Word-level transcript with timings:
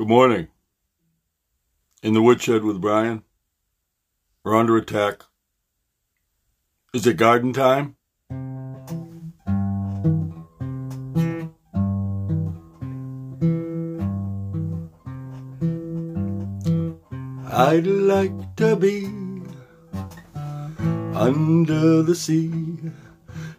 Good 0.00 0.08
morning. 0.08 0.48
In 2.02 2.14
the 2.14 2.22
woodshed 2.22 2.64
with 2.64 2.80
Brian. 2.80 3.22
We're 4.42 4.56
under 4.56 4.78
attack. 4.78 5.24
Is 6.94 7.06
it 7.06 7.18
garden 7.18 7.52
time? 7.52 7.96
I'd 17.52 17.86
like 17.86 18.56
to 18.56 18.76
be 18.76 19.04
under 21.14 22.02
the 22.02 22.14
sea 22.14 22.50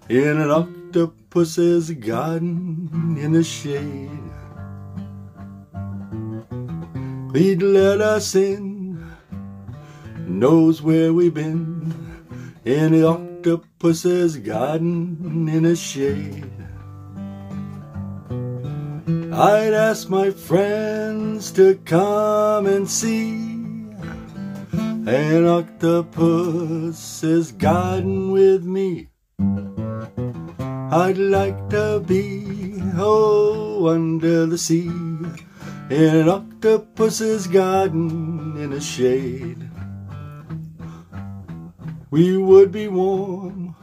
in 0.10 0.42
an 0.42 0.50
octopus's 0.50 1.92
garden 1.92 3.16
in 3.20 3.32
the 3.32 3.44
shade. 3.44 4.31
He'd 7.34 7.62
let 7.62 8.02
us 8.02 8.36
in, 8.36 9.10
knows 10.28 10.82
where 10.82 11.14
we've 11.14 11.34
been 11.34 11.94
in 12.66 12.92
the 12.92 13.08
octopus's 13.08 14.36
garden 14.36 15.48
in 15.48 15.64
the 15.64 15.78
shade. 15.78 16.52
I'd 19.34 19.74
ask 19.74 20.10
my 20.10 20.32
friends 20.32 21.52
to 21.52 21.76
come 21.86 22.66
and 22.66 22.90
see 22.90 23.32
an 24.74 25.48
octopus's 25.48 27.54
garden 27.54 28.32
with 28.32 28.66
me. 28.66 29.08
I'd 30.92 31.18
like 31.18 31.70
to 31.70 32.04
be, 32.06 32.76
oh, 32.98 33.88
under 33.88 34.46
the 34.46 34.58
sea 34.58 35.11
in 35.92 36.16
an 36.16 36.30
octopus's 36.30 37.48
garden 37.48 38.56
in 38.56 38.72
a 38.72 38.80
shade. 38.80 39.70
We 42.10 42.38
would 42.38 42.72
be 42.72 42.88
warm 42.88 43.76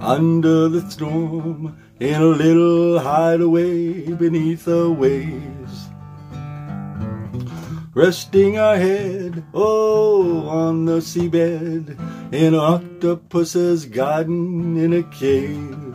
under 0.00 0.68
the 0.68 0.88
storm 0.88 1.76
in 1.98 2.22
a 2.22 2.24
little 2.24 3.00
hideaway 3.00 4.12
beneath 4.12 4.66
the 4.66 4.92
waves. 4.92 5.88
Resting 7.94 8.56
our 8.56 8.76
head, 8.76 9.42
oh, 9.52 10.48
on 10.48 10.84
the 10.84 10.98
seabed 10.98 11.98
in 12.32 12.54
an 12.54 12.54
octopus's 12.54 13.86
garden 13.86 14.76
in 14.76 14.92
a 14.92 15.02
cave. 15.02 15.87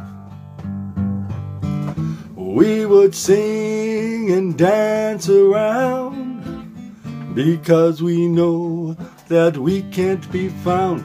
We 2.53 2.85
would 2.85 3.15
sing 3.15 4.29
and 4.29 4.55
dance 4.55 5.27
around 5.27 6.93
because 7.33 8.03
we 8.03 8.27
know 8.27 8.95
that 9.27 9.57
we 9.57 9.81
can't 9.89 10.31
be 10.31 10.49
found. 10.49 11.03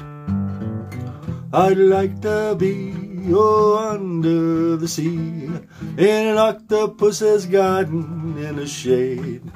I'd 1.54 1.78
like 1.78 2.20
to 2.20 2.54
be 2.54 2.92
oh, 3.32 3.78
under 3.78 4.76
the 4.76 4.86
sea 4.86 5.48
in 5.96 6.26
an 6.26 6.36
octopus's 6.36 7.46
garden 7.46 8.36
in 8.36 8.58
a 8.58 8.66
shade. 8.66 9.50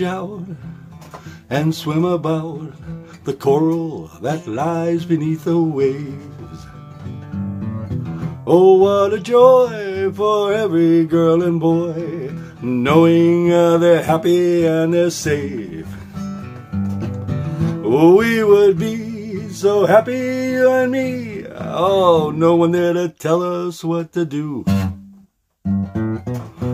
Shout 0.00 0.46
and 1.50 1.74
swim 1.74 2.06
about 2.06 2.72
the 3.24 3.34
coral 3.34 4.06
that 4.22 4.46
lies 4.46 5.04
beneath 5.04 5.44
the 5.44 5.60
waves. 5.60 6.60
Oh, 8.46 8.78
what 8.78 9.12
a 9.12 9.20
joy 9.20 10.10
for 10.14 10.54
every 10.54 11.04
girl 11.04 11.42
and 11.42 11.60
boy, 11.60 12.32
knowing 12.62 13.52
uh, 13.52 13.76
they're 13.76 14.02
happy 14.02 14.66
and 14.66 14.94
they're 14.94 15.10
safe. 15.10 15.86
Oh, 17.84 18.16
we 18.16 18.42
would 18.42 18.78
be 18.78 19.50
so 19.50 19.84
happy, 19.84 20.16
you 20.56 20.72
and 20.72 20.92
me. 20.92 21.44
Oh, 21.46 22.32
no 22.34 22.56
one 22.56 22.72
there 22.72 22.94
to 22.94 23.10
tell 23.10 23.42
us 23.42 23.84
what 23.84 24.14
to 24.14 24.24
do. 24.24 24.64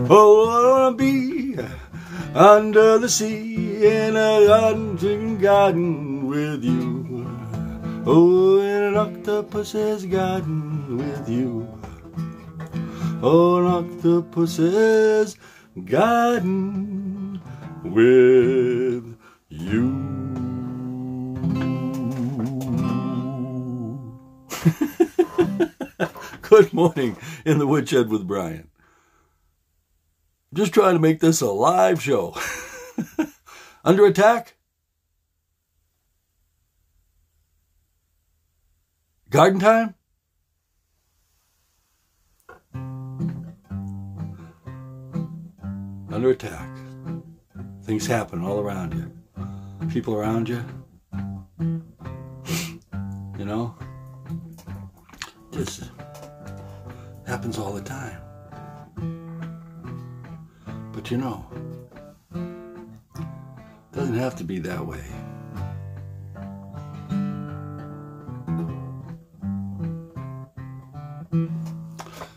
Oh, 0.09 0.47
I 0.47 0.63
wanna 0.71 0.95
be 0.95 1.36
under 2.37 2.99
the 2.99 3.09
sea 3.09 3.83
in 3.83 4.15
a 4.15 4.45
garden, 4.45 5.39
garden 5.39 6.27
with 6.27 6.63
you. 6.63 7.25
Oh, 8.05 8.59
in 8.59 8.83
an 8.83 8.95
octopus's 8.95 10.05
garden 10.05 10.97
with 10.97 11.27
you. 11.27 11.67
Oh, 13.23 13.57
an 13.57 13.65
octopus's 13.65 15.35
garden 15.85 17.41
with 17.83 19.17
you. 19.49 19.87
Good 26.43 26.71
morning 26.71 27.17
in 27.45 27.57
the 27.57 27.65
woodshed 27.65 28.09
with 28.09 28.27
Brian. 28.27 28.69
Just 30.53 30.73
trying 30.73 30.95
to 30.95 30.99
make 30.99 31.19
this 31.19 31.41
a 31.41 31.51
live 31.51 32.01
show. 32.01 32.35
Under 33.83 34.05
attack? 34.05 34.55
Garden 39.29 39.59
time? 39.59 39.93
Under 46.09 46.29
attack. 46.29 46.69
Things 47.83 48.07
happen 48.07 48.41
all 48.43 48.59
around 48.59 48.93
you. 48.93 49.89
People 49.89 50.15
around 50.15 50.47
you. 50.47 50.63
You 53.37 53.45
know? 53.45 53.75
This 55.51 55.89
happens 57.25 57.57
all 57.57 57.73
the 57.73 57.81
time. 57.81 58.26
You 61.09 61.15
know, 61.15 61.45
it 62.35 63.95
doesn't 63.95 64.17
have 64.17 64.35
to 64.35 64.43
be 64.43 64.59
that 64.59 64.85
way. 64.85 65.01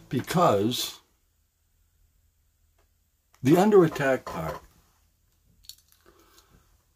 Because 0.08 1.00
the 3.42 3.56
under 3.56 3.84
attack 3.84 4.24
part 4.24 4.60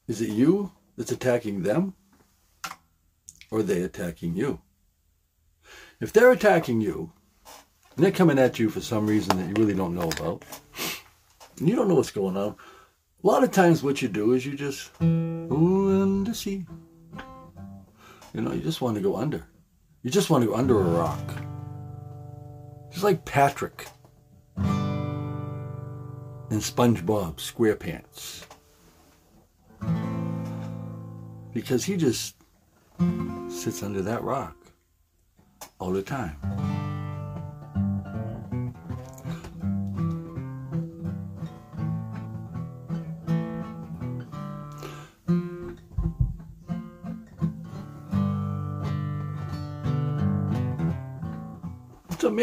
is 0.06 0.20
it 0.20 0.28
you 0.28 0.70
that's 0.96 1.10
attacking 1.10 1.64
them 1.64 1.94
or 3.50 3.64
they 3.64 3.82
attacking 3.82 4.36
you? 4.36 4.60
If 6.00 6.12
they're 6.12 6.30
attacking 6.30 6.80
you 6.82 7.10
and 7.96 8.04
they're 8.04 8.12
coming 8.12 8.38
at 8.38 8.60
you 8.60 8.70
for 8.70 8.80
some 8.80 9.08
reason 9.08 9.38
that 9.38 9.48
you 9.48 9.54
really 9.60 9.74
don't 9.74 9.96
know 9.96 10.08
about, 10.08 10.44
you 11.60 11.76
don't 11.76 11.88
know 11.88 11.94
what's 11.94 12.10
going 12.10 12.36
on. 12.36 12.56
A 13.22 13.26
lot 13.26 13.44
of 13.44 13.50
times, 13.50 13.82
what 13.82 14.02
you 14.02 14.08
do 14.08 14.32
is 14.32 14.44
you 14.44 14.56
just 14.56 14.96
go 14.98 16.02
under 16.02 16.34
sea. 16.34 16.66
You 18.34 18.40
know, 18.40 18.52
you 18.52 18.60
just 18.60 18.80
want 18.80 18.96
to 18.96 19.00
go 19.00 19.16
under. 19.16 19.46
You 20.02 20.10
just 20.10 20.28
want 20.28 20.42
to 20.42 20.50
go 20.50 20.56
under 20.56 20.78
a 20.78 20.84
rock. 20.84 21.38
Just 22.90 23.04
like 23.04 23.24
Patrick 23.24 23.86
and 24.56 25.64
SpongeBob 26.50 27.36
SquarePants. 27.36 28.44
Because 31.52 31.84
he 31.84 31.96
just 31.96 32.36
sits 33.48 33.82
under 33.82 34.02
that 34.02 34.22
rock 34.22 34.56
all 35.78 35.92
the 35.92 36.02
time. 36.02 36.36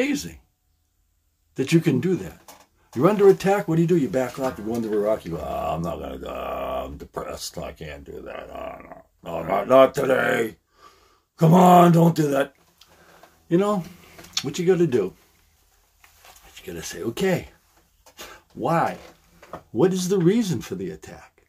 Amazing 0.01 0.39
that 1.55 1.71
you 1.71 1.79
can 1.79 1.99
do 1.99 2.15
that. 2.15 2.39
You're 2.95 3.09
under 3.09 3.29
attack. 3.29 3.67
What 3.67 3.75
do 3.75 3.81
you 3.81 3.87
do? 3.87 3.97
You 3.97 4.09
back 4.09 4.39
off. 4.39 4.57
You 4.57 4.65
go 4.65 4.75
under 4.75 4.93
a 4.93 4.99
rock. 4.99 5.25
You 5.25 5.31
go, 5.31 5.37
oh, 5.37 5.75
I'm 5.75 5.81
not 5.81 5.99
going 5.99 6.11
to 6.13 6.17
go. 6.17 6.29
I'm 6.29 6.97
depressed. 6.97 7.57
I 7.57 7.71
can't 7.71 8.03
do 8.03 8.21
that. 8.21 8.49
Oh, 8.49 9.03
no, 9.23 9.41
no, 9.41 9.47
not, 9.47 9.67
not 9.67 9.93
today. 9.93 10.57
Come 11.37 11.53
on, 11.53 11.91
don't 11.91 12.15
do 12.15 12.27
that. 12.29 12.53
You 13.47 13.57
know, 13.57 13.83
what 14.41 14.59
you 14.59 14.65
got 14.65 14.79
to 14.79 14.87
do? 14.87 15.13
You 16.63 16.73
got 16.73 16.79
to 16.79 16.83
say, 16.83 17.01
okay, 17.03 17.47
why? 18.53 18.97
What 19.71 19.93
is 19.93 20.09
the 20.09 20.19
reason 20.19 20.61
for 20.61 20.75
the 20.75 20.91
attack? 20.91 21.43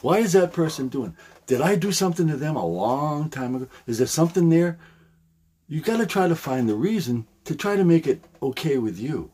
Why 0.00 0.18
is 0.18 0.32
that 0.32 0.52
person 0.52 0.88
doing? 0.88 1.16
Did 1.46 1.60
I 1.60 1.76
do 1.76 1.92
something 1.92 2.26
to 2.28 2.36
them 2.36 2.56
a 2.56 2.66
long 2.66 3.30
time 3.30 3.54
ago? 3.54 3.68
Is 3.86 3.98
there 3.98 4.06
something 4.06 4.48
there? 4.48 4.78
You 5.68 5.80
got 5.80 5.98
to 5.98 6.06
try 6.06 6.28
to 6.28 6.36
find 6.36 6.68
the 6.68 6.74
reason 6.74 7.26
to 7.44 7.54
try 7.54 7.76
to 7.76 7.84
make 7.84 8.06
it 8.06 8.24
okay 8.42 8.78
with 8.78 8.98
you. 8.98 9.32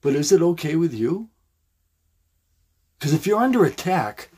But 0.00 0.14
is 0.14 0.32
it 0.32 0.42
okay 0.42 0.76
with 0.76 0.94
you? 0.94 1.28
Because 2.98 3.14
if 3.14 3.26
you're 3.26 3.40
under 3.40 3.64
attack, 3.64 4.30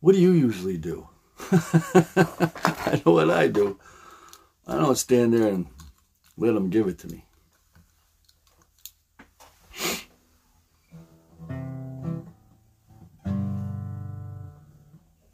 what 0.00 0.12
do 0.12 0.20
you 0.20 0.32
usually 0.32 0.76
do? 0.76 1.08
I 1.50 3.02
know 3.04 3.12
what 3.12 3.30
I 3.30 3.48
do. 3.48 3.78
I 4.66 4.76
don't 4.76 4.96
stand 4.96 5.34
there 5.34 5.48
and 5.48 5.66
let 6.36 6.54
them 6.54 6.70
give 6.70 6.88
it 6.88 6.98
to 7.00 7.08
me. 7.08 7.24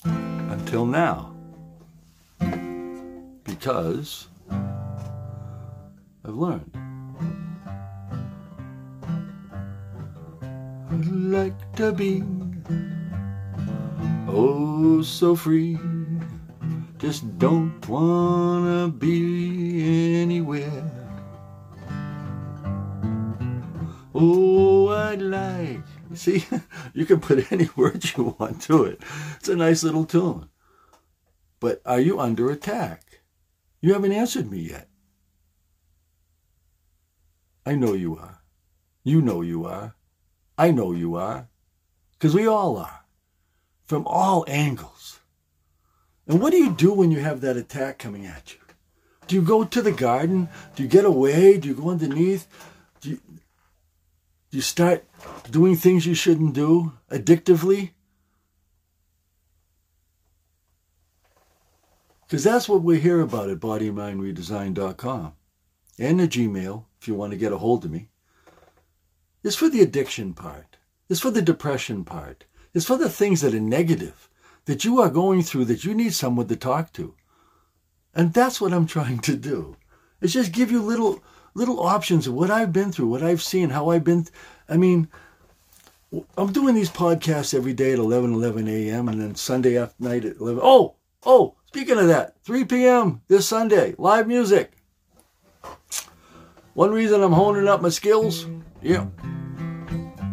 Until 0.04 0.86
now. 0.86 1.34
Because 3.44 4.28
I've 6.24 6.34
learned. 6.34 6.70
I'd 10.90 11.06
like 11.06 11.74
to 11.76 11.92
be 11.92 12.22
oh 14.28 15.02
so 15.02 15.34
free. 15.34 15.78
Just 16.98 17.38
don't 17.38 17.88
wanna 17.88 18.88
be 18.88 20.20
anywhere. 20.22 20.90
Oh, 24.14 24.88
I'd 24.90 25.20
like. 25.20 25.82
See, 26.14 26.44
you 26.94 27.06
can 27.06 27.18
put 27.18 27.50
any 27.52 27.68
words 27.74 28.16
you 28.16 28.36
want 28.38 28.62
to 28.62 28.84
it. 28.84 29.02
It's 29.40 29.48
a 29.48 29.56
nice 29.56 29.82
little 29.82 30.04
tune. 30.04 30.48
But 31.58 31.82
are 31.84 32.00
you 32.00 32.20
under 32.20 32.50
attack? 32.50 33.22
You 33.80 33.94
haven't 33.94 34.12
answered 34.12 34.48
me 34.48 34.60
yet. 34.60 34.88
I 37.64 37.74
know 37.74 37.92
you 37.92 38.16
are. 38.16 38.42
You 39.04 39.20
know 39.20 39.40
you 39.40 39.64
are. 39.64 39.94
I 40.58 40.70
know 40.70 40.92
you 40.92 41.16
are. 41.16 41.48
Because 42.12 42.34
we 42.34 42.46
all 42.46 42.76
are. 42.76 43.04
From 43.84 44.06
all 44.06 44.44
angles. 44.48 45.20
And 46.26 46.40
what 46.40 46.52
do 46.52 46.56
you 46.56 46.72
do 46.72 46.92
when 46.92 47.10
you 47.10 47.20
have 47.20 47.40
that 47.40 47.56
attack 47.56 47.98
coming 47.98 48.26
at 48.26 48.52
you? 48.54 48.60
Do 49.26 49.36
you 49.36 49.42
go 49.42 49.64
to 49.64 49.82
the 49.82 49.92
garden? 49.92 50.48
Do 50.74 50.82
you 50.82 50.88
get 50.88 51.04
away? 51.04 51.58
Do 51.58 51.68
you 51.68 51.74
go 51.74 51.90
underneath? 51.90 52.46
Do 53.00 53.10
you, 53.10 53.16
do 53.16 54.56
you 54.56 54.60
start 54.60 55.04
doing 55.50 55.76
things 55.76 56.06
you 56.06 56.14
shouldn't 56.14 56.54
do 56.54 56.92
addictively? 57.10 57.90
Because 62.26 62.44
that's 62.44 62.68
what 62.68 62.82
we 62.82 62.98
hear 63.00 63.20
about 63.20 63.50
at 63.50 63.60
bodymindredesign.com 63.60 65.34
and 65.98 66.20
the 66.20 66.26
Gmail, 66.26 66.84
if 67.02 67.08
you 67.08 67.14
want 67.14 67.32
to 67.32 67.36
get 67.36 67.52
a 67.52 67.58
hold 67.58 67.84
of 67.84 67.90
me. 67.90 68.08
is 69.42 69.56
for 69.56 69.68
the 69.68 69.80
addiction 69.80 70.32
part. 70.34 70.76
is 71.08 71.18
for 71.18 71.32
the 71.32 71.42
depression 71.42 72.04
part. 72.04 72.44
is 72.74 72.86
for 72.86 72.96
the 72.96 73.08
things 73.10 73.40
that 73.40 73.52
are 73.52 73.60
negative 73.60 74.30
that 74.66 74.84
you 74.84 75.00
are 75.00 75.10
going 75.10 75.42
through 75.42 75.64
that 75.64 75.82
you 75.82 75.94
need 75.94 76.14
someone 76.14 76.46
to 76.46 76.54
talk 76.54 76.92
to. 76.92 77.16
And 78.14 78.32
that's 78.32 78.60
what 78.60 78.72
I'm 78.72 78.86
trying 78.96 79.18
to 79.18 79.36
do. 79.36 79.76
It's 80.20 80.32
just 80.32 80.52
give 80.52 80.70
you 80.70 80.80
little 80.80 81.20
little 81.54 81.80
options 81.80 82.28
of 82.28 82.34
what 82.34 82.52
I've 82.52 82.72
been 82.72 82.92
through, 82.92 83.08
what 83.08 83.24
I've 83.24 83.42
seen, 83.42 83.70
how 83.70 83.90
I've 83.90 84.04
been. 84.04 84.22
Th- 84.22 84.34
I 84.68 84.76
mean, 84.76 85.08
I'm 86.38 86.52
doing 86.52 86.76
these 86.76 86.88
podcasts 86.88 87.52
every 87.52 87.72
day 87.72 87.92
at 87.92 87.98
11, 87.98 88.32
11 88.32 88.68
a.m. 88.68 89.08
and 89.08 89.20
then 89.20 89.34
Sunday 89.34 89.74
night 89.98 90.24
at 90.24 90.36
11. 90.36 90.60
Oh, 90.62 90.94
oh, 91.24 91.56
speaking 91.66 91.98
of 91.98 92.06
that, 92.06 92.36
3 92.44 92.64
p.m. 92.64 93.22
this 93.26 93.48
Sunday, 93.48 93.96
live 93.98 94.28
music. 94.28 94.70
One 96.74 96.90
reason 96.90 97.22
I'm 97.22 97.32
honing 97.32 97.68
up 97.68 97.82
my 97.82 97.90
skills, 97.90 98.46
yeah. 98.80 99.06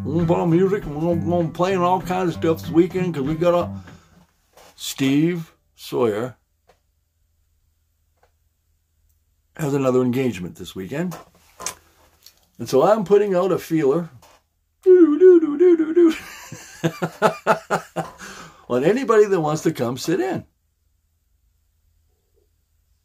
We're 0.06 0.14
gonna 0.14 0.26
put 0.26 0.40
on 0.40 0.50
music 0.50 0.86
and 0.86 0.96
we're 0.96 1.16
gonna, 1.52 1.84
all 1.84 2.02
kinds 2.02 2.30
of 2.30 2.42
stuff 2.42 2.62
this 2.62 2.72
weekend 2.72 3.14
because 3.14 3.28
we 3.28 3.36
got 3.36 3.54
a 3.54 3.70
Steve 4.76 5.54
Sawyer 5.76 6.38
has 9.58 9.74
another 9.74 10.02
engagement 10.02 10.56
this 10.56 10.74
weekend. 10.74 11.18
And 12.58 12.70
so 12.70 12.84
I'm 12.84 13.04
putting 13.04 13.36
out 13.36 13.52
a 13.52 13.60
feeler 13.60 14.10
on 18.70 18.86
anybody 18.86 19.26
that 19.26 19.42
wants 19.42 19.64
to 19.64 19.74
come 19.74 19.98
sit 19.98 20.22
in. 20.22 20.46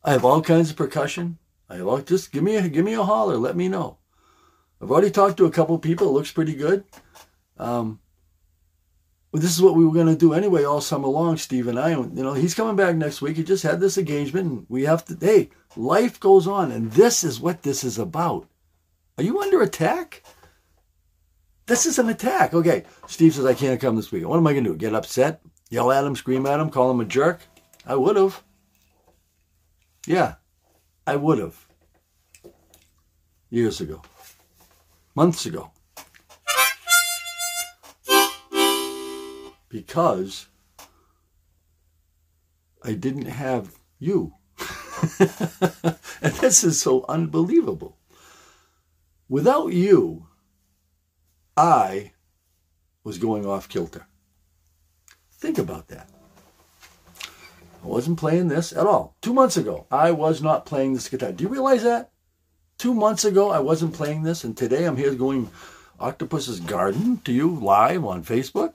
I 0.05 0.13
have 0.13 0.25
all 0.25 0.41
kinds 0.41 0.71
of 0.71 0.77
percussion. 0.77 1.39
I 1.69 1.81
all, 1.81 2.01
just 2.01 2.33
give 2.33 2.43
me 2.43 2.57
a 2.57 2.69
give 2.69 2.85
me 2.85 2.95
a 2.95 3.03
holler. 3.03 3.37
Let 3.37 3.57
me 3.57 3.69
know. 3.69 3.99
I've 4.81 4.91
already 4.91 5.11
talked 5.11 5.39
to 5.39 5.47
a 5.47 5.51
couple 5.51 5.79
people. 5.79 6.09
It 6.09 6.13
looks 6.13 6.33
pretty 6.33 6.55
good. 6.55 6.85
Um, 7.59 8.01
this 9.33 9.55
is 9.55 9.63
what 9.63 9.75
we 9.75 9.85
were 9.85 9.93
going 9.93 10.07
to 10.07 10.17
do 10.17 10.33
anyway 10.33 10.63
all 10.65 10.81
summer 10.81 11.09
long, 11.09 11.37
Steve 11.37 11.67
and 11.67 11.79
I. 11.79 11.91
You 11.91 12.07
know, 12.07 12.35
he's 12.35 12.55
coming 12.55 12.77
back 12.77 12.95
next 12.95 13.21
week. 13.21 13.37
He 13.37 13.43
just 13.43 13.65
had 13.65 13.81
this 13.81 13.99
engagement, 13.99 14.51
and 14.51 14.67
we 14.69 14.85
have 14.85 15.05
to. 15.07 15.17
Hey, 15.19 15.51
life 15.77 16.21
goes 16.21 16.47
on, 16.47 16.71
and 16.71 16.93
this 16.93 17.25
is 17.25 17.41
what 17.41 17.63
this 17.63 17.83
is 17.83 17.99
about. 17.99 18.47
Are 19.19 19.25
you 19.25 19.41
under 19.41 19.61
attack? 19.63 20.23
This 21.67 21.87
is 21.87 21.99
an 21.99 22.09
attack. 22.09 22.55
Okay, 22.55 22.85
Steve 23.07 23.35
says 23.35 23.47
I 23.47 23.55
can't 23.55 23.81
come 23.81 23.97
this 23.97 24.13
week. 24.13 24.27
What 24.27 24.37
am 24.37 24.47
I 24.47 24.53
going 24.53 24.65
to 24.65 24.71
do? 24.71 24.77
Get 24.77 24.95
upset? 24.95 25.41
Yell 25.71 25.91
at 25.91 26.05
him? 26.05 26.15
Scream 26.15 26.47
at 26.47 26.61
him? 26.61 26.71
Call 26.71 26.91
him 26.91 27.01
a 27.01 27.05
jerk? 27.05 27.41
I 27.87 27.97
would 27.97 28.17
have. 28.17 28.43
Yeah, 30.07 30.35
I 31.07 31.17
would 31.17 31.39
have. 31.39 31.67
Years 33.51 33.81
ago, 33.81 34.03
months 35.15 35.47
ago. 35.47 35.71
because 39.75 40.47
I 42.85 42.93
didn't 42.93 43.27
have 43.27 43.75
you. 43.99 44.35
and 45.19 46.35
this 46.41 46.63
is 46.63 46.81
so 46.81 47.05
unbelievable. 47.09 47.99
Without 49.29 49.73
you, 49.73 50.29
I 51.57 52.13
was 53.03 53.19
going 53.19 53.45
off 53.45 53.69
kilter. 53.69 54.07
Think 55.33 55.59
about 55.59 55.89
that. 55.89 56.09
I 57.85 57.87
wasn't 57.87 58.19
playing 58.19 58.49
this 58.49 58.73
at 58.73 58.87
all. 58.87 59.15
Two 59.21 59.35
months 59.35 59.59
ago, 59.59 59.87
I 59.91 60.11
was 60.11 60.41
not 60.41 60.65
playing 60.65 60.95
this 60.95 61.11
guitar. 61.11 61.33
Do 61.33 61.45
you 61.45 61.51
realize 61.51 61.83
that? 61.83 62.13
Two 62.79 62.95
months 62.95 63.27
ago, 63.27 63.51
I 63.51 63.59
wasn't 63.59 63.93
playing 63.93 64.23
this, 64.23 64.43
and 64.43 64.57
today 64.57 64.87
I'm 64.87 64.97
here 64.97 65.15
going 65.15 65.51
Octopus's 66.01 66.61
Garden 66.61 67.19
to 67.25 67.33
you 67.33 67.49
live 67.55 68.03
on 68.07 68.25
Facebook. 68.25 68.73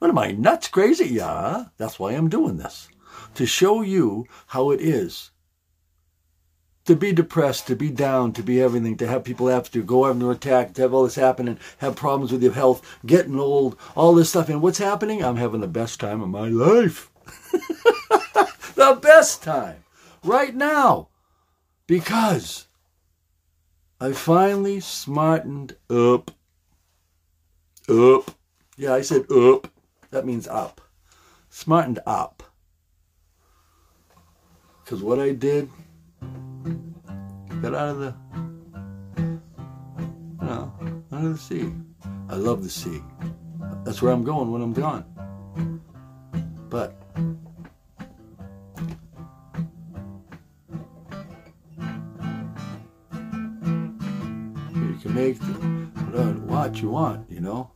What 0.00 0.08
am 0.08 0.18
I, 0.18 0.32
nuts, 0.32 0.66
crazy? 0.66 1.06
Yeah, 1.06 1.66
that's 1.76 2.00
why 2.00 2.12
I'm 2.12 2.28
doing 2.28 2.56
this. 2.56 2.88
To 3.36 3.46
show 3.46 3.82
you 3.82 4.26
how 4.48 4.72
it 4.72 4.80
is 4.80 5.30
to 6.84 6.96
be 6.96 7.12
depressed, 7.12 7.66
to 7.66 7.76
be 7.76 7.90
down, 7.90 8.32
to 8.32 8.42
be 8.42 8.60
everything, 8.60 8.96
to 8.96 9.06
have 9.06 9.22
people 9.22 9.46
have 9.46 9.70
to 9.70 9.82
go 9.82 10.06
under 10.06 10.32
attack, 10.32 10.72
to 10.72 10.82
have 10.82 10.94
all 10.94 11.04
this 11.04 11.16
happening, 11.16 11.58
have 11.78 11.94
problems 11.94 12.32
with 12.32 12.42
your 12.42 12.54
health, 12.54 12.98
getting 13.04 13.38
old, 13.38 13.76
all 13.94 14.14
this 14.14 14.30
stuff. 14.30 14.48
And 14.48 14.62
what's 14.62 14.78
happening? 14.78 15.22
I'm 15.22 15.36
having 15.36 15.60
the 15.60 15.68
best 15.68 16.00
time 16.00 16.22
of 16.22 16.30
my 16.30 16.48
life. 16.48 17.10
The 18.78 18.96
best 19.02 19.42
time 19.42 19.82
right 20.22 20.54
now 20.54 21.08
because 21.88 22.68
I 24.00 24.12
finally 24.12 24.78
smartened 24.78 25.74
up. 25.90 26.30
Up. 27.88 28.30
Yeah, 28.76 28.94
I 28.94 29.00
said 29.00 29.30
up. 29.32 29.66
That 30.12 30.24
means 30.24 30.46
up. 30.46 30.80
Smartened 31.50 31.98
up. 32.06 32.44
Because 34.84 35.02
what 35.02 35.18
I 35.18 35.32
did, 35.32 35.68
got 37.60 37.74
out 37.74 37.88
of 37.88 37.98
the, 37.98 38.14
you 39.18 39.42
know, 40.40 40.72
out 41.12 41.24
of 41.24 41.32
the 41.32 41.38
sea. 41.38 41.72
I 42.28 42.36
love 42.36 42.62
the 42.62 42.70
sea. 42.70 43.02
That's 43.84 44.00
where 44.00 44.12
I'm 44.12 44.22
going 44.22 44.52
when 44.52 44.62
I'm 44.62 44.72
gone. 44.72 45.04
But 46.70 46.94
make 55.18 55.38
what 56.46 56.80
you 56.80 56.90
want, 56.90 57.28
you 57.28 57.40
know. 57.40 57.70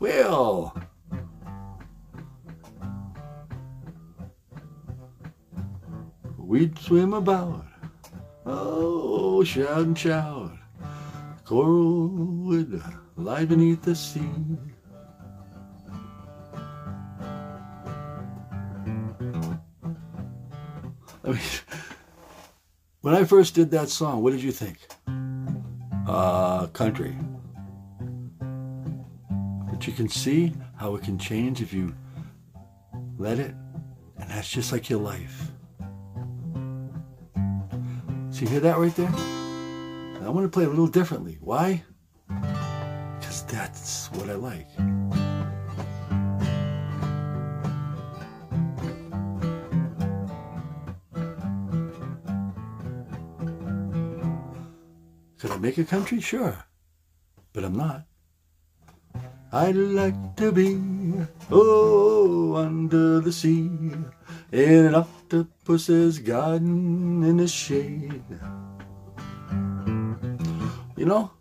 Well, 0.00 0.74
we'd 6.38 6.76
swim 6.78 7.14
about, 7.14 7.66
oh, 8.46 9.44
shout 9.44 9.82
and 9.82 9.96
shout. 9.96 10.50
Coral 11.44 12.08
would 12.48 12.82
lie 13.16 13.44
beneath 13.44 13.82
the 13.82 13.94
sea. 13.94 14.32
When 23.00 23.14
I 23.14 23.24
first 23.24 23.54
did 23.54 23.70
that 23.70 23.88
song, 23.88 24.22
what 24.22 24.32
did 24.32 24.42
you 24.42 24.52
think? 24.52 24.78
Uh, 26.06 26.66
country. 26.68 27.16
But 29.70 29.86
you 29.86 29.92
can 29.92 30.08
see 30.08 30.52
how 30.76 30.94
it 30.96 31.02
can 31.02 31.18
change 31.18 31.62
if 31.62 31.72
you 31.72 31.94
let 33.18 33.38
it. 33.38 33.54
And 34.18 34.30
that's 34.30 34.50
just 34.50 34.72
like 34.72 34.90
your 34.90 35.00
life. 35.00 35.50
See, 38.30 38.46
hear 38.46 38.60
that 38.60 38.78
right 38.78 38.94
there? 38.96 39.12
I 40.22 40.28
want 40.28 40.44
to 40.44 40.50
play 40.50 40.64
a 40.64 40.68
little 40.68 40.86
differently. 40.86 41.38
Why? 41.40 41.82
Because 42.28 43.44
that's 43.44 44.10
what 44.12 44.28
I 44.28 44.34
like. 44.34 44.68
Make 55.60 55.78
a 55.78 55.84
country? 55.84 56.20
Sure. 56.20 56.64
But 57.52 57.64
I'm 57.64 57.76
not. 57.76 58.06
I'd 59.52 59.74
like 59.74 60.36
to 60.36 60.52
be, 60.52 60.80
oh, 61.50 62.54
under 62.54 63.20
the 63.20 63.32
sea, 63.32 63.68
in 64.52 64.86
an 64.86 64.94
octopus's 64.94 66.20
garden 66.20 67.24
in 67.24 67.38
the 67.38 67.48
shade. 67.48 68.22
You 70.96 71.06
know, 71.06 71.32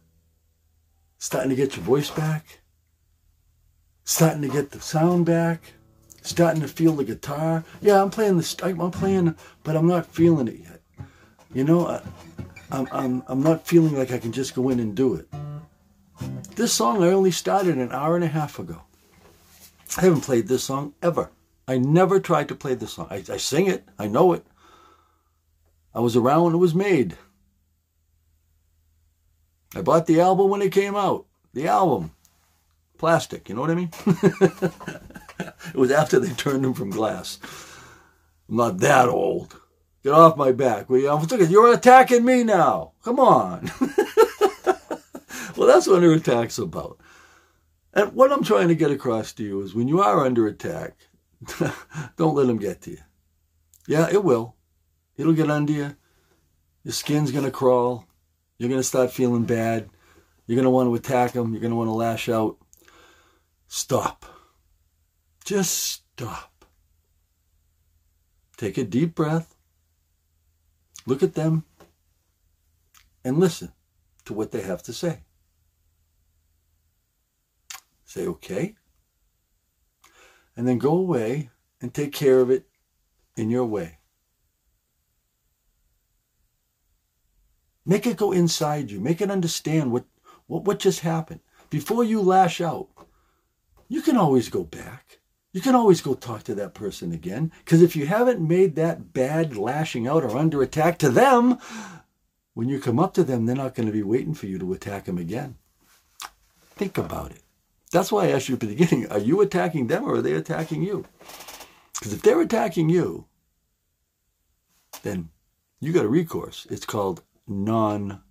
starting 1.20 1.52
to 1.52 1.56
get 1.56 1.76
your 1.76 1.86
voice 1.86 2.10
back, 2.10 2.62
starting 4.06 4.42
to 4.42 4.48
get 4.48 4.72
the 4.72 4.82
sound 4.82 5.28
back, 5.28 5.74
starting 6.24 6.62
to 6.64 6.68
feel 6.68 6.94
the 6.94 7.04
guitar. 7.04 7.64
Yeah, 7.80 8.02
I'm 8.02 8.10
playing 8.10 8.38
the, 8.38 8.76
I'm 8.82 8.90
playing, 8.90 9.36
but 9.64 9.76
I'm 9.76 9.88
not 9.88 10.08
feeling 10.08 10.48
it 10.48 10.60
yet. 10.62 10.82
You 11.54 11.64
know, 11.64 12.02
I'm, 12.72 12.88
I'm, 12.92 13.24
I'm 13.28 13.42
not 13.42 13.68
feeling 13.68 13.96
like 13.96 14.12
I 14.12 14.20
can 14.20 14.32
just 14.32 14.56
go 14.56 14.70
in 14.70 14.80
and 14.80 14.96
do 14.96 15.16
it. 15.16 15.28
This 16.56 16.74
song 16.74 17.04
I 17.04 17.08
only 17.08 17.32
started 17.32 17.78
an 17.78 17.92
hour 17.92 18.16
and 18.16 18.24
a 18.24 18.28
half 18.28 18.60
ago. 18.60 18.82
I 19.98 20.02
haven't 20.02 20.22
played 20.22 20.48
this 20.48 20.64
song 20.64 20.94
ever. 21.02 21.32
I 21.68 21.78
never 21.78 22.20
tried 22.20 22.48
to 22.50 22.56
play 22.56 22.76
this 22.76 22.94
song. 22.94 23.08
I, 23.10 23.24
I 23.30 23.38
sing 23.38 23.68
it, 23.68 23.88
I 23.98 24.08
know 24.08 24.34
it. 24.34 24.46
I 25.94 26.00
was 26.00 26.16
around 26.16 26.44
when 26.44 26.54
it 26.54 26.58
was 26.58 26.76
made. 26.76 27.18
I 29.76 29.82
bought 29.82 30.08
the 30.08 30.20
album 30.20 30.50
when 30.50 30.62
it 30.62 30.72
came 30.72 30.96
out. 30.96 31.26
The 31.54 31.68
album. 31.68 32.12
Plastic, 32.98 33.50
you 33.50 33.56
know 33.56 33.62
what 33.62 33.72
I 33.72 33.76
mean? 33.76 33.92
it 34.06 35.76
was 35.76 35.92
after 35.92 36.20
they 36.20 36.34
turned 36.34 36.64
them 36.64 36.74
from 36.74 36.90
glass. 36.90 37.40
I'm 38.50 38.58
not 38.58 38.80
that 38.80 39.08
old. 39.08 39.60
Get 40.04 40.14
off 40.14 40.38
my 40.38 40.52
back. 40.52 40.86
You're 40.90 41.74
attacking 41.74 42.24
me 42.24 42.44
now. 42.44 42.94
Come 43.04 43.20
on. 43.20 43.72
well, 45.58 45.68
that's 45.68 45.88
what 45.88 46.04
an 46.04 46.14
attack's 46.14 46.58
about. 46.58 47.00
And 47.94 48.14
what 48.14 48.32
I'm 48.32 48.44
trying 48.44 48.70
to 48.70 48.76
get 48.76 48.92
across 48.92 49.34
to 49.34 49.44
you 49.44 49.62
is 49.62 49.76
when 49.76 49.88
you 49.88 50.02
are 50.02 50.26
under 50.26 50.48
attack, 50.48 50.96
don't 52.18 52.36
let 52.36 52.48
them 52.48 52.58
get 52.58 52.82
to 52.84 52.92
you. 52.92 53.00
Yeah, 53.88 54.08
it 54.12 54.24
will. 54.24 54.56
It'll 55.18 55.34
get 55.34 55.50
under 55.50 55.74
you. 55.74 55.96
Your 56.84 56.94
skin's 56.94 57.32
going 57.32 57.46
to 57.46 57.52
crawl. 57.52 58.06
You're 58.58 58.70
going 58.70 58.80
to 58.80 58.88
start 58.88 59.12
feeling 59.12 59.44
bad. 59.44 59.90
You're 60.48 60.56
going 60.56 60.64
to 60.64 60.70
want 60.70 60.88
to 60.88 60.96
attack 60.96 61.34
them. 61.34 61.52
You're 61.52 61.62
going 61.62 61.72
to 61.72 61.78
want 61.78 61.90
to 61.90 61.94
lash 61.94 62.30
out. 62.30 62.58
Stop. 63.68 64.26
Just 65.44 65.74
stop. 65.74 66.66
Take 68.58 68.78
a 68.78 68.84
deep 68.84 69.16
breath. 69.16 69.56
Look 71.06 71.24
at 71.24 71.36
them 71.36 71.66
and 73.24 73.40
listen 73.40 73.72
to 74.26 74.34
what 74.34 74.52
they 74.52 74.62
have 74.62 74.84
to 74.84 74.94
say. 74.94 75.22
Say, 78.06 78.28
okay. 78.28 78.76
And 80.56 80.68
then 80.68 80.78
go 80.78 80.92
away 80.92 81.50
and 81.82 81.94
take 81.94 82.12
care 82.12 82.40
of 82.40 82.50
it 82.50 82.68
in 83.36 83.50
your 83.50 83.66
way. 83.66 84.00
Make 87.86 88.06
it 88.06 88.18
go 88.18 88.32
inside 88.32 88.92
you. 88.92 89.00
Make 89.00 89.22
it 89.22 89.32
understand 89.32 89.92
what, 89.92 90.06
what, 90.48 90.64
what 90.64 90.80
just 90.80 91.00
happened. 91.00 91.40
Before 91.70 92.04
you 92.04 92.22
lash 92.22 92.62
out, 92.62 92.90
you 93.88 94.02
can 94.02 94.18
always 94.18 94.50
go 94.50 94.64
back. 94.64 95.19
You 95.52 95.62
can 95.62 95.76
always 95.76 96.02
go 96.02 96.14
talk 96.14 96.44
to 96.44 96.56
that 96.56 96.74
person 96.74 97.12
again. 97.12 97.52
Because 97.60 97.82
if 97.82 97.96
you 97.96 98.06
haven't 98.06 98.48
made 98.48 98.76
that 98.76 99.14
bad 99.14 99.58
lashing 99.58 100.08
out 100.08 100.24
or 100.24 100.38
under 100.38 100.62
attack 100.62 101.00
to 101.00 101.10
them, 101.10 101.58
when 102.54 102.70
you 102.70 102.80
come 102.80 103.00
up 103.00 103.14
to 103.16 103.24
them, 103.24 103.46
they're 103.46 103.56
not 103.56 103.74
going 103.74 103.88
to 103.88 103.94
be 103.94 104.04
waiting 104.04 104.34
for 104.34 104.46
you 104.46 104.60
to 104.60 104.74
attack 104.74 105.06
them 105.06 105.18
again. 105.18 105.56
Think 106.76 106.98
about 106.98 107.32
it. 107.32 107.42
That's 107.92 108.12
why 108.12 108.26
I 108.26 108.32
asked 108.32 108.48
you 108.48 108.54
at 108.56 108.60
the 108.60 108.68
beginning 108.68 109.12
are 109.12 109.20
you 109.20 109.42
attacking 109.42 109.88
them 109.88 110.04
or 110.04 110.16
are 110.16 110.22
they 110.22 110.34
attacking 110.34 110.84
you? 110.84 111.06
Because 111.94 112.14
if 112.14 112.22
they're 112.22 112.42
attacking 112.42 112.90
you, 112.90 113.26
then 115.02 115.30
you 115.80 115.92
got 115.92 116.06
a 116.06 116.10
recourse. 116.10 116.68
It's 116.70 116.86
called 116.86 117.24
non 117.48 118.22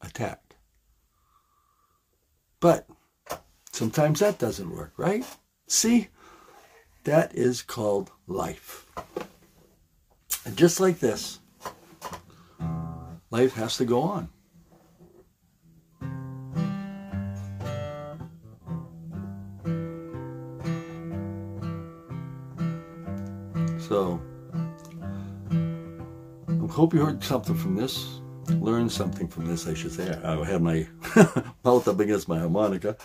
attack. 0.00 0.56
But 2.60 2.88
sometimes 3.72 4.20
that 4.20 4.38
doesn't 4.38 4.74
work, 4.74 4.94
right? 4.96 5.24
See? 5.66 6.08
That 7.04 7.34
is 7.34 7.60
called 7.60 8.10
life. 8.26 8.86
And 10.46 10.56
just 10.56 10.80
like 10.80 11.00
this, 11.00 11.38
life 13.30 13.52
has 13.54 13.76
to 13.76 13.84
go 13.84 14.00
on. 14.00 14.30
So, 23.78 24.18
I 26.48 26.72
hope 26.72 26.94
you 26.94 27.04
heard 27.04 27.22
something 27.22 27.54
from 27.54 27.76
this, 27.76 28.20
learned 28.48 28.90
something 28.90 29.28
from 29.28 29.44
this, 29.44 29.66
I 29.68 29.74
should 29.74 29.92
say. 29.92 30.18
I 30.24 30.42
had 30.42 30.62
my 30.62 30.86
mouth 31.64 31.86
up 31.86 32.00
against 32.00 32.28
my 32.28 32.38
harmonica. 32.38 32.96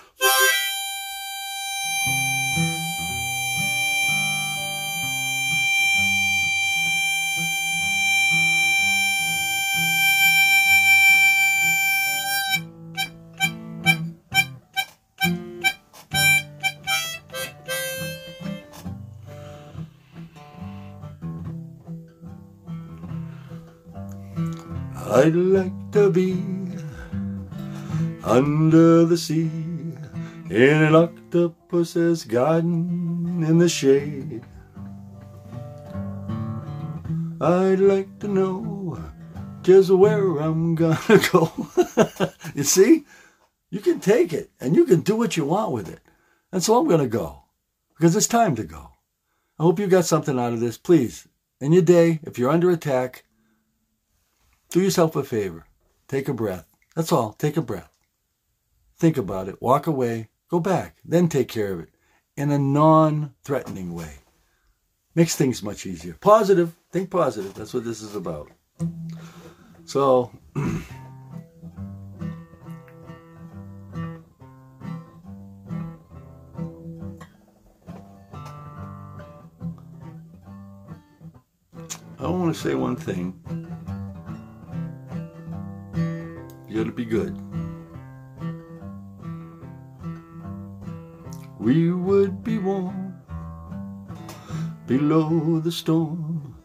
I'd 25.20 25.36
like 25.36 25.92
to 25.92 26.10
be 26.10 26.42
under 28.24 29.04
the 29.04 29.18
sea 29.18 29.52
in 30.50 30.82
an 30.82 30.96
octopus's 30.96 32.24
garden 32.24 33.44
in 33.46 33.58
the 33.58 33.68
shade. 33.68 34.46
I'd 37.42 37.82
like 37.82 38.20
to 38.20 38.30
know 38.30 39.04
just 39.62 39.90
where 39.90 40.38
I'm 40.38 40.76
gonna 40.76 40.98
go. 41.34 41.52
you 42.56 42.64
see, 42.64 43.04
you 43.72 43.82
can 43.82 44.00
take 44.00 44.32
it 44.32 44.52
and 44.62 44.74
you 44.74 44.86
can 44.86 45.02
do 45.02 45.18
what 45.18 45.36
you 45.36 45.44
want 45.44 45.74
with 45.74 45.90
it. 45.90 46.00
And 46.54 46.64
so 46.64 46.78
I'm 46.78 46.88
gonna 46.88 47.08
go 47.08 47.44
because 47.98 48.16
it's 48.16 48.26
time 48.26 48.56
to 48.56 48.64
go. 48.64 48.92
I 49.60 49.64
hope 49.64 49.80
you 49.80 49.88
got 49.88 50.06
something 50.06 50.40
out 50.40 50.54
of 50.54 50.62
this. 50.62 50.78
Please, 50.78 51.28
in 51.60 51.74
your 51.74 51.82
day, 51.82 52.22
if 52.24 52.40
you're 52.40 52.50
under 52.50 52.72
attack, 52.72 53.26
do 54.70 54.82
yourself 54.82 55.16
a 55.16 55.24
favor. 55.24 55.66
Take 56.08 56.28
a 56.28 56.34
breath. 56.34 56.66
That's 56.96 57.12
all. 57.12 57.34
Take 57.34 57.58
a 57.58 57.62
breath. 57.62 57.92
Think 58.98 59.18
about 59.18 59.48
it. 59.48 59.62
Walk 59.62 59.88
away. 59.88 60.30
Go 60.50 60.60
back. 60.60 60.98
Then 61.04 61.28
take 61.28 61.48
care 61.48 61.74
of 61.74 61.80
it 61.80 61.90
in 62.36 62.52
a 62.52 62.60
non 62.60 63.34
threatening 63.44 63.94
way. 63.94 64.16
Makes 65.16 65.36
things 65.36 65.64
much 65.64 65.86
easier. 65.86 66.18
Positive. 66.22 66.76
Think 66.92 67.10
positive. 67.10 67.54
That's 67.54 67.74
what 67.74 67.84
this 67.84 68.02
is 68.02 68.16
about. 68.16 68.52
So, 69.86 70.32
I 70.56 70.84
want 82.28 82.54
to 82.54 82.60
say 82.60 82.76
one 82.76 82.96
thing. 82.96 83.40
Gotta 86.80 86.94
be 86.94 87.04
good. 87.04 87.36
We 91.60 91.92
would 91.92 92.42
be 92.42 92.58
warm 92.58 93.20
below 94.88 95.60
the 95.60 95.74
storm 95.74 96.56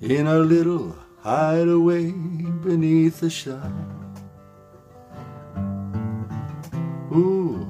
in 0.00 0.26
our 0.26 0.40
little 0.40 0.96
hideaway 1.20 2.10
beneath 2.10 3.20
the 3.20 3.30
star. 3.30 3.72
Ooh, 7.14 7.64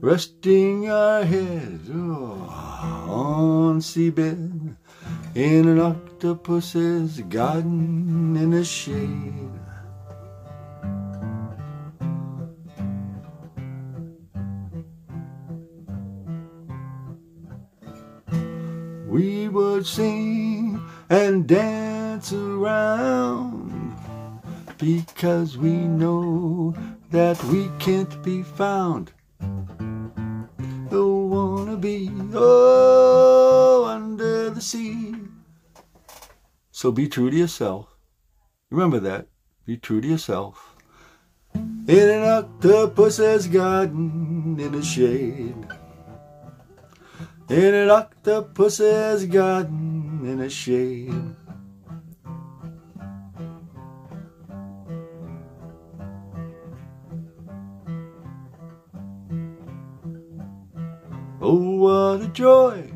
resting 0.00 0.88
our 0.88 1.22
heads 1.22 1.90
oh, 1.92 2.48
on 3.10 3.80
seabed 3.80 4.76
in 5.34 5.68
an 5.68 5.78
octopus's 5.78 7.20
garden 7.20 8.36
in 8.36 8.50
the 8.50 8.64
shade. 8.64 9.49
Would 19.80 19.86
sing 19.86 20.78
and 21.08 21.48
dance 21.48 22.34
around 22.34 23.96
because 24.76 25.56
we 25.56 25.72
know 25.72 26.74
that 27.10 27.42
we 27.44 27.70
can't 27.78 28.22
be 28.22 28.42
found. 28.42 29.10
Don't 30.90 31.30
wanna 31.30 31.78
be 31.78 32.10
oh 32.34 33.86
under 33.88 34.50
the 34.50 34.60
sea. 34.60 35.14
So 36.72 36.92
be 36.92 37.08
true 37.08 37.30
to 37.30 37.36
yourself. 37.38 37.96
Remember 38.70 39.00
that. 39.00 39.28
Be 39.64 39.78
true 39.78 40.02
to 40.02 40.08
yourself. 40.08 40.76
In 41.54 42.06
an 42.16 42.22
octopus's 42.28 43.46
garden 43.46 44.60
in 44.60 44.72
the 44.72 44.82
shade. 44.82 45.79
In 47.50 47.74
an 47.74 47.90
octopus's 47.90 49.26
garden 49.26 50.20
in 50.22 50.38
the 50.38 50.48
shade. 50.48 51.34
Oh, 61.40 61.74
what 61.74 62.22
a 62.22 62.28
joy 62.28 62.88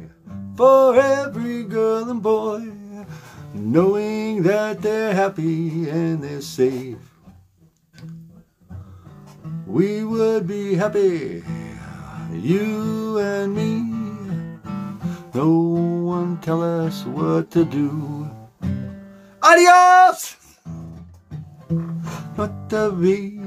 for 0.56 1.00
every 1.00 1.64
girl 1.64 2.08
and 2.08 2.22
boy, 2.22 2.62
knowing 3.54 4.44
that 4.44 4.80
they're 4.80 5.14
happy 5.14 5.90
and 5.90 6.22
they're 6.22 6.40
safe. 6.40 7.02
We 9.66 10.04
would 10.04 10.46
be 10.46 10.76
happy, 10.76 11.42
you 12.30 13.18
and 13.18 13.52
me. 13.56 13.93
No 15.34 15.50
one 15.50 16.38
tell 16.38 16.62
us 16.62 17.04
what 17.06 17.50
to 17.50 17.64
do. 17.64 18.30
Adios! 19.42 20.36
Not 22.38 22.70
to 22.70 22.92
be, 22.92 23.40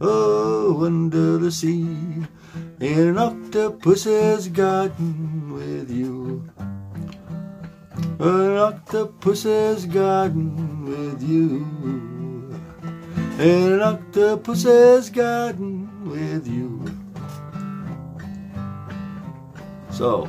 oh, 0.00 0.84
under 0.84 1.38
the 1.38 1.52
sea 1.52 2.26
in 2.80 2.98
an 3.08 3.18
octopus's 3.18 4.48
garden 4.48 5.52
with 5.54 5.88
you. 5.90 6.42
An 8.18 8.56
octopus's 8.58 9.86
garden 9.86 10.86
with 10.86 11.22
you. 11.22 11.64
In 13.38 13.74
an 13.74 13.80
octopus's 13.80 15.08
garden 15.08 16.10
with 16.10 16.48
you. 16.48 16.82
So, 19.90 20.28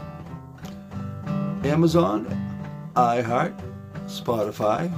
Amazon, 1.64 2.26
iHeart, 2.96 3.54
Spotify, 4.06 4.90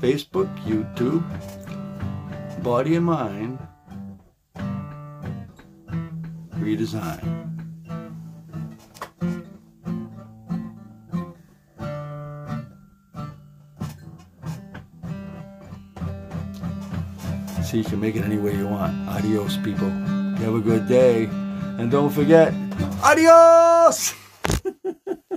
Facebook, 0.00 0.50
YouTube, 0.64 1.22
Body 2.62 2.96
and 2.96 3.06
Mind, 3.06 3.58
redesign. 6.58 7.44
So 17.64 17.78
you 17.78 17.84
can 17.84 18.00
make 18.00 18.16
it 18.16 18.24
any 18.24 18.38
way 18.38 18.54
you 18.56 18.66
want. 18.66 18.92
Adios, 19.08 19.56
people. 19.58 19.90
Have 20.38 20.54
a 20.54 20.60
good 20.60 20.86
day. 20.86 21.24
And 21.78 21.90
don't 21.90 22.10
forget, 22.10 22.54
adios! 23.02 24.23